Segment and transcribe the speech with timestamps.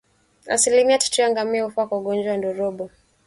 [0.47, 2.89] Asilimia tatu ya ngamia hufa kwa ugonjwa wa ndorobo